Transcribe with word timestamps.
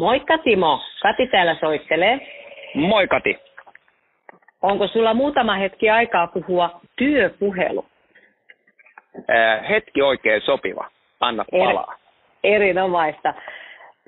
Moikka 0.00 0.38
Timo, 0.38 0.80
Kati 1.02 1.26
täällä 1.26 1.56
soittelee. 1.60 2.20
Moi 2.74 3.08
Kati. 3.08 3.38
Onko 4.62 4.86
sulla 4.86 5.14
muutama 5.14 5.54
hetki 5.54 5.90
aikaa 5.90 6.26
puhua 6.26 6.80
työpuhelu? 6.96 7.84
Äh, 9.30 9.68
hetki 9.68 10.02
oikein 10.02 10.42
sopiva. 10.42 10.86
Anna 11.20 11.44
palaa. 11.50 11.94
Er, 12.44 12.54
erinomaista. 12.54 13.34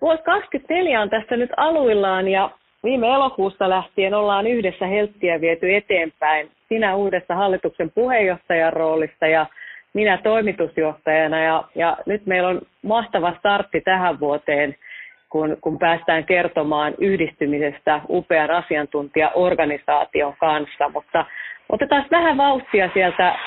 Vuosi 0.01 0.23
24 0.23 1.01
on 1.01 1.11
tässä 1.11 1.37
nyt 1.37 1.51
aluillaan 1.57 2.29
ja 2.29 2.51
viime 2.85 3.07
elokuusta 3.15 3.71
lähtien 3.71 4.15
ollaan 4.15 4.47
yhdessä 4.47 4.87
Helttiä 4.87 5.41
viety 5.41 5.77
eteenpäin. 5.77 6.51
Sinä 6.69 6.95
uudessa 6.95 7.35
hallituksen 7.35 7.91
puheenjohtajan 7.95 8.73
roolissa 8.73 9.27
ja 9.27 9.47
minä 9.95 10.19
toimitusjohtajana 10.23 11.43
ja, 11.43 11.65
ja 11.75 11.97
nyt 12.07 12.27
meillä 12.27 12.49
on 12.49 12.61
mahtava 12.83 13.35
startti 13.39 13.81
tähän 13.81 14.21
vuoteen– 14.21 14.75
kun, 15.33 15.57
kun 15.61 15.79
päästään 15.79 16.25
kertomaan 16.25 16.95
yhdistymisestä 16.99 18.01
upean 18.09 18.51
asiantuntijaorganisaation 18.51 20.35
kanssa. 20.39 20.89
Mutta 20.89 21.25
otetaan 21.69 22.05
vähän 22.11 22.37
vauhtia 22.37 22.91
sieltä 22.95 23.39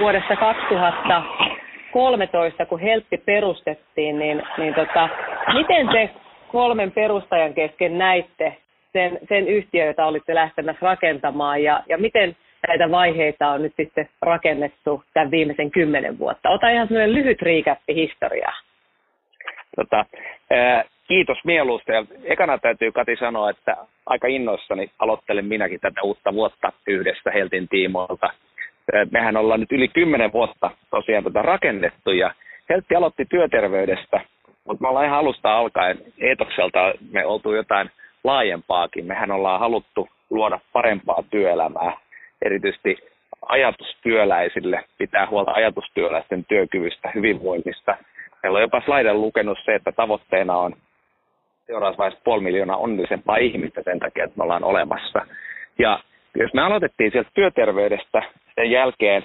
vuodesta 0.00 0.36
2013, 0.36 2.66
kun 2.66 2.80
Helppi 2.80 3.18
perustettiin, 3.18 4.18
niin, 4.18 4.42
niin 4.58 4.74
tota, 4.74 5.08
miten 5.54 5.88
te 5.88 6.10
kolmen 6.48 6.92
perustajan 6.92 7.54
kesken 7.54 7.98
näitte 7.98 8.56
sen, 8.92 9.18
sen 9.28 9.48
yhtiön, 9.48 9.86
jota 9.86 10.06
olitte 10.06 10.34
lähtemässä 10.34 10.86
rakentamaan, 10.86 11.62
ja, 11.62 11.82
ja 11.88 11.98
miten 11.98 12.36
näitä 12.68 12.90
vaiheita 12.90 13.48
on 13.48 13.62
nyt 13.62 13.72
sitten 13.76 14.08
rakennettu 14.22 15.04
tämän 15.14 15.30
viimeisen 15.30 15.70
kymmenen 15.70 16.18
vuotta? 16.18 16.50
Ota 16.50 16.68
ihan 16.68 16.88
sellainen 16.88 17.14
lyhyt 17.14 17.42
riikäppi 17.42 17.94
historiaa. 17.94 18.54
Tota, 19.76 20.06
Kiitos 21.12 21.38
mieluusta. 21.44 21.92
Ja 21.92 22.04
ekana 22.24 22.58
täytyy 22.58 22.92
Kati 22.92 23.16
sanoa, 23.16 23.50
että 23.50 23.76
aika 24.06 24.28
innoissani 24.28 24.90
aloittelen 24.98 25.44
minäkin 25.44 25.80
tätä 25.80 26.02
uutta 26.02 26.34
vuotta 26.34 26.72
yhdessä 26.86 27.30
Heltin 27.30 27.68
tiimoilta. 27.68 28.30
Mehän 29.10 29.36
ollaan 29.36 29.60
nyt 29.60 29.72
yli 29.72 29.88
kymmenen 29.88 30.32
vuotta 30.32 30.70
tosiaan 30.90 31.24
tätä 31.24 31.42
rakennettu 31.42 32.10
ja 32.10 32.34
Heltti 32.68 32.94
aloitti 32.94 33.24
työterveydestä, 33.24 34.20
mutta 34.64 34.82
me 34.82 34.88
ollaan 34.88 35.06
ihan 35.06 35.18
alusta 35.18 35.58
alkaen 35.58 35.98
etokselta 36.18 36.94
me 37.10 37.26
oltu 37.26 37.54
jotain 37.54 37.90
laajempaakin. 38.24 39.06
Mehän 39.06 39.30
ollaan 39.30 39.60
haluttu 39.60 40.08
luoda 40.30 40.60
parempaa 40.72 41.24
työelämää, 41.30 41.92
erityisesti 42.42 42.96
ajatustyöläisille, 43.48 44.84
pitää 44.98 45.26
huolta 45.26 45.50
ajatustyöläisten 45.50 46.44
työkyvystä, 46.44 47.10
hyvinvoinnista. 47.14 47.96
Meillä 48.42 48.56
on 48.56 48.62
jopa 48.62 48.82
slaiden 48.84 49.20
lukenut 49.20 49.58
se, 49.64 49.74
että 49.74 49.92
tavoitteena 49.92 50.56
on 50.56 50.74
seuraavassa 51.66 51.98
vaiheessa 51.98 52.24
puoli 52.24 52.42
miljoonaa 52.42 52.76
onnellisempaa 52.76 53.36
ihmistä 53.36 53.82
sen 53.82 53.98
takia, 53.98 54.24
että 54.24 54.36
me 54.36 54.42
ollaan 54.42 54.64
olemassa. 54.64 55.26
Ja 55.78 55.98
jos 56.34 56.54
me 56.54 56.62
aloitettiin 56.62 57.12
sieltä 57.12 57.30
työterveydestä, 57.34 58.22
sen 58.54 58.70
jälkeen 58.70 59.22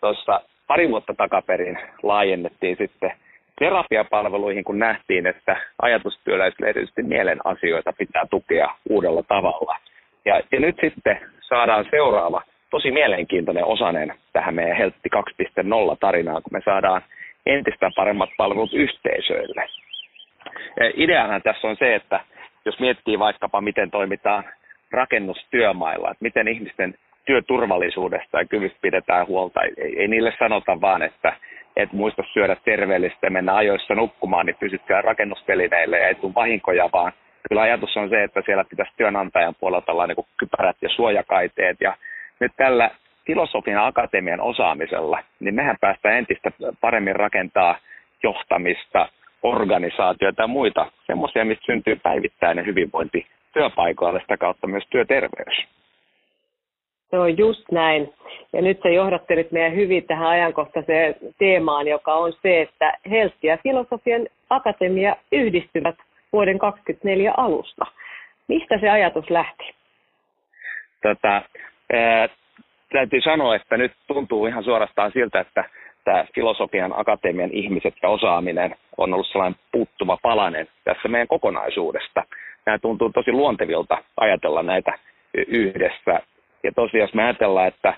tuossa 0.00 0.40
pari 0.66 0.88
vuotta 0.88 1.14
takaperin 1.14 1.78
laajennettiin 2.02 2.76
sitten 2.76 3.12
terapiapalveluihin, 3.58 4.64
kun 4.64 4.78
nähtiin, 4.78 5.26
että 5.26 5.56
ajatustyöläisille 5.82 6.68
erityisesti 6.68 7.02
mielen 7.02 7.38
asioita 7.44 7.92
pitää 7.92 8.26
tukea 8.30 8.68
uudella 8.90 9.22
tavalla. 9.22 9.76
Ja, 10.24 10.40
ja 10.52 10.60
nyt 10.60 10.76
sitten 10.80 11.20
saadaan 11.40 11.86
seuraava 11.90 12.42
tosi 12.70 12.90
mielenkiintoinen 12.90 13.64
osanen 13.64 14.14
tähän 14.32 14.54
meidän 14.54 14.76
Heltti 14.76 15.08
2.0 15.16 15.96
tarinaan, 16.00 16.42
kun 16.42 16.52
me 16.52 16.60
saadaan 16.64 17.02
entistä 17.46 17.90
paremmat 17.96 18.30
palvelut 18.36 18.72
yhteisöille. 18.72 19.68
Ideahan 20.94 21.42
tässä 21.42 21.68
on 21.68 21.76
se, 21.76 21.94
että 21.94 22.20
jos 22.64 22.80
miettii 22.80 23.18
vaikkapa 23.18 23.60
miten 23.60 23.90
toimitaan 23.90 24.44
rakennustyömailla, 24.90 26.10
että 26.10 26.22
miten 26.22 26.48
ihmisten 26.48 26.94
työturvallisuudesta 27.24 28.38
ja 28.38 28.46
kyvystä 28.46 28.78
pidetään 28.82 29.26
huolta. 29.26 29.62
Ei, 29.62 30.00
ei 30.00 30.08
niille 30.08 30.32
sanota 30.38 30.80
vaan, 30.80 31.02
että 31.02 31.32
et 31.76 31.92
muista 31.92 32.22
syödä 32.32 32.56
terveellistä 32.64 33.26
ja 33.26 33.30
mennä 33.30 33.54
ajoissa 33.54 33.94
nukkumaan, 33.94 34.46
niin 34.46 34.56
pysytkää 34.60 35.02
rakennustelineille 35.02 35.98
ja 35.98 36.08
ei 36.08 36.14
tule 36.14 36.34
vahinkoja, 36.34 36.90
vaan 36.92 37.12
kyllä 37.48 37.62
ajatus 37.62 37.96
on 37.96 38.08
se, 38.08 38.22
että 38.22 38.42
siellä 38.44 38.64
pitäisi 38.64 38.92
työnantajan 38.96 39.54
puolelta 39.60 39.92
olla 39.92 40.06
niin 40.06 40.26
kypärät 40.36 40.76
ja 40.82 40.88
suojakaiteet. 40.88 41.76
Ja 41.80 41.96
nyt 42.40 42.52
tällä 42.56 42.90
filosofian 43.26 43.86
akatemian 43.86 44.40
osaamisella, 44.40 45.18
niin 45.40 45.54
mehän 45.54 45.76
päästään 45.80 46.18
entistä 46.18 46.50
paremmin 46.80 47.16
rakentaa 47.16 47.78
johtamista, 48.22 49.08
organisaatioita 49.46 50.42
ja 50.42 50.46
muita, 50.46 50.92
semmoisia, 51.06 51.44
mistä 51.44 51.66
syntyy 51.66 51.96
päivittäinen 51.96 52.66
hyvinvointi 52.66 53.26
työpaikoille, 53.52 54.20
sitä 54.20 54.36
kautta 54.36 54.66
myös 54.66 54.84
työterveys. 54.90 55.66
Se 57.10 57.18
on 57.18 57.38
just 57.38 57.64
näin. 57.72 58.14
Ja 58.52 58.62
nyt 58.62 58.78
sä 58.82 58.88
johdattelit 58.88 59.52
meidän 59.52 59.74
hyvin 59.74 60.06
tähän 60.06 60.28
ajankohtaiseen 60.28 61.14
teemaan, 61.38 61.88
joka 61.88 62.14
on 62.14 62.32
se, 62.42 62.62
että 62.62 62.92
Helsi 63.10 63.46
ja 63.46 63.58
Filosofian 63.62 64.26
Akatemia 64.50 65.16
yhdistyvät 65.32 65.96
vuoden 66.32 66.58
2024 66.58 67.32
alusta. 67.36 67.86
Mistä 68.48 68.78
se 68.80 68.88
ajatus 68.88 69.30
lähti? 69.30 69.74
Tota, 71.02 71.42
ää, 71.92 72.28
täytyy 72.92 73.20
sanoa, 73.20 73.56
että 73.56 73.76
nyt 73.76 73.92
tuntuu 74.06 74.46
ihan 74.46 74.64
suorastaan 74.64 75.12
siltä, 75.12 75.40
että 75.40 75.64
tämä 76.06 76.24
filosofian 76.34 76.92
akatemian 76.96 77.50
ihmiset 77.52 77.94
ja 78.02 78.08
osaaminen 78.08 78.76
on 78.96 79.14
ollut 79.14 79.26
sellainen 79.26 79.60
puuttuva 79.72 80.18
palanen 80.22 80.68
tässä 80.84 81.08
meidän 81.08 81.28
kokonaisuudesta. 81.28 82.22
Nämä 82.66 82.78
tuntuu 82.78 83.10
tosi 83.10 83.32
luontevilta 83.32 83.98
ajatella 84.16 84.62
näitä 84.62 84.98
yhdessä. 85.46 86.20
Ja 86.62 86.72
tosiaan 86.74 87.00
jos 87.00 87.14
me 87.14 87.24
ajatellaan, 87.24 87.68
että 87.68 87.94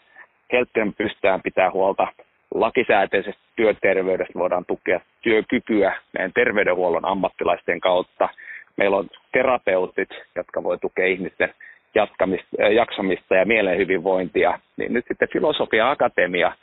helppojen 0.53 0.95
pystytään 0.95 1.43
pitää 1.43 1.71
huolta 1.71 2.07
lakisääteisestä 2.55 3.43
työterveydestä, 3.57 4.39
voidaan 4.39 4.65
tukea 4.65 5.01
työkykyä 5.23 5.93
meidän 6.13 6.33
terveydenhuollon 6.33 7.09
ammattilaisten 7.09 7.81
kautta. 7.81 8.29
Meillä 8.77 8.97
on 8.97 9.09
terapeutit, 9.33 10.09
jotka 10.37 10.63
voi 10.63 10.79
tukea 10.79 11.07
ihmisten 11.07 11.55
jatkamista, 11.95 12.63
jaksamista 12.63 13.35
ja 13.35 13.47
mielen 13.47 13.79
hyvinvointia. 13.79 14.59
Niin 14.77 14.93
nyt 14.93 15.05
sitten 15.09 15.29
Filosofia 15.33 15.91
Akatemia– 15.91 16.53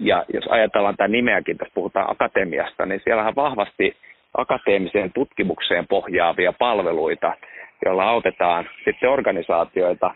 ja 0.00 0.24
jos 0.34 0.44
ajatellaan 0.48 0.96
tämän 0.96 1.12
nimeäkin, 1.12 1.58
tässä 1.58 1.74
puhutaan 1.74 2.10
akatemiasta, 2.10 2.86
niin 2.86 3.00
siellä 3.04 3.26
on 3.26 3.34
vahvasti 3.36 3.96
akateemiseen 4.36 5.12
tutkimukseen 5.12 5.86
pohjaavia 5.86 6.52
palveluita, 6.58 7.32
joilla 7.84 8.04
autetaan 8.04 8.68
sitten 8.84 9.10
organisaatioita 9.10 10.14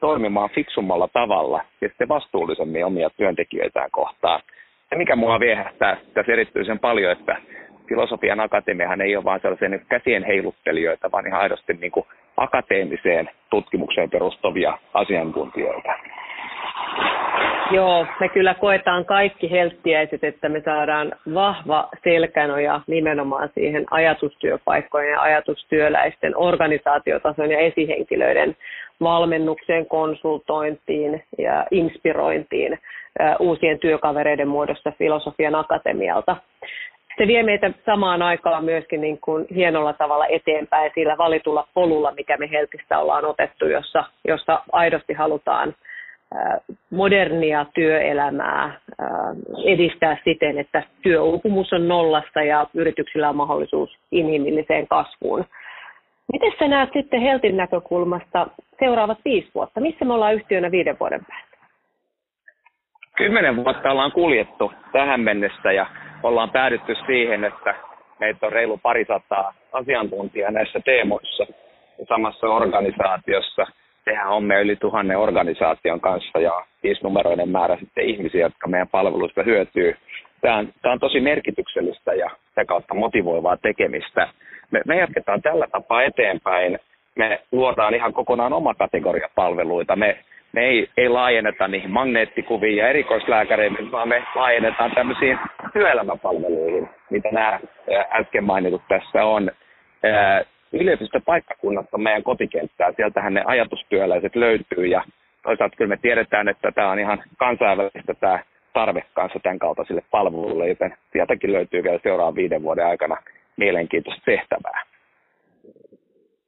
toimimaan 0.00 0.50
fiksummalla 0.50 1.08
tavalla 1.12 1.64
ja 1.80 1.88
sitten 1.88 2.08
vastuullisemmin 2.08 2.84
omia 2.84 3.10
työntekijöitään 3.10 3.90
kohtaan. 3.90 4.40
Ja 4.90 4.96
mikä 4.96 5.16
mua 5.16 5.40
viehättää 5.40 5.96
tässä 6.14 6.32
erityisen 6.32 6.78
paljon, 6.78 7.12
että 7.12 7.36
filosofian 7.88 8.40
akatemiahan 8.40 9.00
ei 9.00 9.16
ole 9.16 9.24
vain 9.24 9.40
sellaisia 9.40 9.68
niin 9.68 9.86
käsien 9.88 10.24
heiluttelijoita, 10.24 11.12
vaan 11.12 11.26
ihan 11.26 11.40
aidosti 11.40 11.72
niin 11.72 11.92
kuin 11.92 12.06
akateemiseen 12.36 13.30
tutkimukseen 13.50 14.10
perustuvia 14.10 14.78
asiantuntijoita. 14.94 15.92
Joo, 17.70 18.06
me 18.20 18.28
kyllä 18.28 18.54
koetaan 18.54 19.04
kaikki 19.04 19.50
helttiäiset, 19.50 20.24
että 20.24 20.48
me 20.48 20.62
saadaan 20.64 21.12
vahva 21.34 21.88
selkänoja 22.04 22.80
nimenomaan 22.86 23.50
siihen 23.54 23.84
ajatustyöpaikkojen 23.90 25.10
ja 25.10 25.20
ajatustyöläisten 25.20 26.36
organisaatiotason 26.36 27.50
ja 27.50 27.58
esihenkilöiden 27.58 28.56
valmennukseen, 29.00 29.86
konsultointiin 29.86 31.22
ja 31.38 31.66
inspirointiin 31.70 32.78
uusien 33.38 33.78
työkavereiden 33.78 34.48
muodossa 34.48 34.92
Filosofian 34.98 35.54
Akatemialta. 35.54 36.36
Se 37.18 37.26
vie 37.26 37.42
meitä 37.42 37.70
samaan 37.86 38.22
aikaan 38.22 38.64
myöskin 38.64 39.00
niin 39.00 39.18
kuin 39.20 39.46
hienolla 39.54 39.92
tavalla 39.92 40.26
eteenpäin 40.26 40.90
sillä 40.94 41.18
valitulla 41.18 41.68
polulla, 41.74 42.12
mikä 42.12 42.36
me 42.36 42.50
Heltistä 42.50 42.98
ollaan 42.98 43.24
otettu, 43.24 43.66
jossa, 43.66 44.04
jossa 44.28 44.60
aidosti 44.72 45.12
halutaan– 45.12 45.74
modernia 46.90 47.66
työelämää 47.74 48.80
edistää 49.64 50.16
siten, 50.24 50.58
että 50.58 50.82
työuupumus 51.02 51.72
on 51.72 51.88
nollasta 51.88 52.42
ja 52.42 52.66
yrityksillä 52.74 53.28
on 53.28 53.36
mahdollisuus 53.36 53.98
inhimilliseen 54.12 54.86
kasvuun. 54.88 55.44
Miten 56.32 56.52
sä 56.58 56.68
näet 56.68 56.90
sitten 56.92 57.20
Heltin 57.20 57.56
näkökulmasta 57.56 58.46
seuraavat 58.78 59.18
viisi 59.24 59.50
vuotta? 59.54 59.80
Missä 59.80 60.04
me 60.04 60.14
ollaan 60.14 60.34
yhtiönä 60.34 60.70
viiden 60.70 60.96
vuoden 61.00 61.24
päästä? 61.28 61.56
Kymmenen 63.16 63.56
vuotta 63.56 63.90
ollaan 63.90 64.12
kuljettu 64.12 64.72
tähän 64.92 65.20
mennessä 65.20 65.72
ja 65.72 65.86
ollaan 66.22 66.50
päädytty 66.50 66.94
siihen, 67.06 67.44
että 67.44 67.74
meitä 68.20 68.46
on 68.46 68.52
reilu 68.52 68.78
parisataa 68.82 69.54
asiantuntijaa 69.72 70.50
näissä 70.50 70.80
teemoissa 70.84 71.46
samassa 72.08 72.46
organisaatiossa– 72.46 73.66
tehdään 74.04 74.28
hommia 74.28 74.60
yli 74.60 74.76
tuhannen 74.76 75.18
organisaation 75.18 76.00
kanssa 76.00 76.38
ja 76.40 76.64
viisinumeroinen 76.82 77.48
määrä 77.48 77.76
sitten 77.76 78.04
ihmisiä, 78.04 78.40
jotka 78.40 78.68
meidän 78.68 78.88
palveluista 78.88 79.42
hyötyy. 79.42 79.96
Tämä 80.40 80.56
on, 80.56 80.68
tämä 80.82 80.92
on 80.92 81.00
tosi 81.00 81.20
merkityksellistä 81.20 82.14
ja 82.14 82.30
sitä 82.48 82.64
kautta 82.64 82.94
motivoivaa 82.94 83.56
tekemistä. 83.56 84.28
Me, 84.70 84.80
me 84.86 84.96
jatketaan 84.96 85.42
tällä 85.42 85.66
tapaa 85.72 86.02
eteenpäin. 86.02 86.78
Me 87.16 87.40
luodaan 87.52 87.94
ihan 87.94 88.12
kokonaan 88.12 88.52
oma 88.52 88.74
kategoria 88.74 89.28
palveluita. 89.34 89.96
Me, 89.96 90.18
me 90.52 90.60
ei, 90.60 90.88
ei 90.96 91.08
laajenneta 91.08 91.68
niihin 91.68 91.90
magneettikuviin 91.90 92.76
ja 92.76 92.88
erikoislääkäreihin, 92.88 93.92
vaan 93.92 94.08
me 94.08 94.22
laajennetaan 94.34 94.90
tämmöisiin 94.94 95.38
työelämäpalveluihin, 95.72 96.88
mitä 97.10 97.28
nämä 97.32 97.60
äsken 98.12 98.44
mainitut 98.44 98.82
tässä 98.88 99.24
on. 99.24 99.50
Yliopistopaikkakunnat 100.80 101.86
on 101.92 102.02
meidän 102.02 102.22
kotikenttää, 102.22 102.92
sieltähän 102.96 103.34
ne 103.34 103.42
ajatustyöläiset 103.46 104.36
löytyy 104.36 104.86
ja 104.86 105.04
toisaalta 105.42 105.76
kyllä 105.76 105.88
me 105.88 105.96
tiedetään, 105.96 106.48
että 106.48 106.72
tämä 106.72 106.90
on 106.90 106.98
ihan 106.98 107.22
kansainvälistä 107.36 108.14
tämä 108.14 108.38
tarve 108.72 109.04
kanssa 109.14 109.38
tämän 109.42 109.58
kaltaisille 109.58 110.02
palveluille, 110.10 110.68
joten 110.68 110.96
sieltäkin 111.12 111.52
löytyy 111.52 111.82
vielä 111.82 111.98
seuraavan 112.02 112.34
viiden 112.34 112.62
vuoden 112.62 112.86
aikana 112.86 113.16
mielenkiintoista 113.56 114.22
tehtävää. 114.24 114.82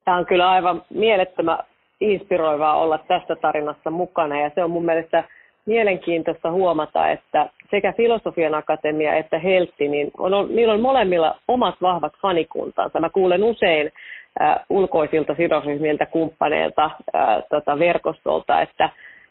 Tämä 0.04 0.16
on 0.16 0.26
kyllä 0.26 0.50
aivan 0.50 0.82
mielettömän 0.90 1.58
inspiroivaa 2.00 2.76
olla 2.76 2.98
tässä 2.98 3.36
tarinassa 3.36 3.90
mukana 3.90 4.40
ja 4.40 4.50
se 4.54 4.64
on 4.64 4.70
mun 4.70 4.84
mielestä 4.84 5.24
mielenkiintoista 5.66 6.50
huomata, 6.50 7.08
että 7.08 7.50
sekä 7.70 7.92
Filosofian 7.92 8.54
Akatemia 8.54 9.14
että 9.14 9.38
Heltti, 9.38 9.88
niin 9.88 10.10
on, 10.18 10.48
niillä 10.56 10.74
on 10.74 10.80
molemmilla 10.80 11.36
omat 11.48 11.74
vahvat 11.82 12.12
fanikuntansa. 12.22 13.00
Mä 13.00 13.10
kuulen 13.10 13.44
usein 13.44 13.92
äh, 14.40 14.56
ulkoisilta 14.70 15.34
sidosryhmiltä, 15.34 16.06
kumppaneilta, 16.06 16.84
äh, 16.84 17.42
tota, 17.50 17.78
verkostolta, 17.78 18.60
että 18.60 18.90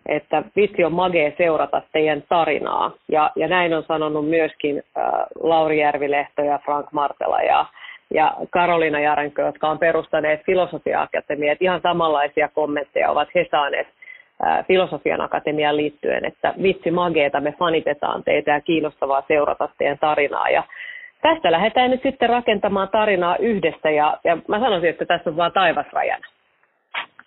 että 0.09 0.43
vitsi 0.55 0.83
on 0.83 0.93
magee 0.93 1.33
seurata 1.37 1.81
teidän 1.91 2.23
tarinaa. 2.29 2.91
Ja, 3.11 3.31
ja 3.35 3.47
näin 3.47 3.73
on 3.73 3.83
sanonut 3.87 4.29
myöskin 4.29 4.83
äh, 4.97 5.03
Lauri 5.39 5.79
Järvilehto 5.79 6.41
ja 6.41 6.59
Frank 6.65 6.85
Martela 6.91 7.41
ja, 7.41 7.65
ja 8.13 8.33
Karolina 8.49 8.99
Jarenkö, 8.99 9.41
jotka 9.41 9.69
on 9.69 9.79
perustaneet 9.79 10.45
Filosofia 10.45 11.01
Akatemiaa. 11.01 11.55
Ihan 11.59 11.81
samanlaisia 11.81 12.49
kommentteja 12.49 13.11
ovat 13.11 13.29
he 13.35 13.47
saaneet 13.51 13.87
Filosofian 14.67 15.21
Akatemiaan 15.21 15.77
liittyen, 15.77 16.25
että 16.25 16.53
vitsi 16.63 16.91
mageeta, 16.91 17.41
me 17.41 17.51
fanitetaan 17.51 18.23
teitä 18.23 18.51
ja 18.51 18.61
kiinnostavaa 18.61 19.23
seurata 19.27 19.69
teidän 19.77 19.99
tarinaa. 19.99 20.49
Ja 20.49 20.63
tästä 21.21 21.51
lähdetään 21.51 21.91
nyt 21.91 22.01
sitten 22.03 22.29
rakentamaan 22.29 22.89
tarinaa 22.89 23.37
yhdessä 23.37 23.89
ja, 23.89 24.17
ja 24.23 24.37
mä 24.47 24.59
sanoisin, 24.59 24.89
että 24.89 25.05
tässä 25.05 25.29
on 25.29 25.37
vaan 25.37 25.51
taivasrajana. 25.51 26.27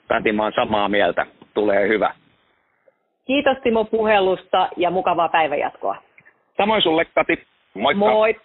Päti, 0.08 0.32
mä 0.32 0.50
samaa 0.54 0.88
mieltä. 0.88 1.26
Tulee 1.54 1.88
hyvä. 1.88 2.14
Kiitos 3.24 3.56
Timo 3.62 3.84
puhelusta 3.84 4.68
ja 4.76 4.90
mukavaa 4.90 5.28
päivänjatkoa. 5.28 5.96
Samoin 6.56 6.82
sulle 6.82 7.04
Kati. 7.04 7.46
Moikka. 7.74 7.98
Moi. 7.98 8.36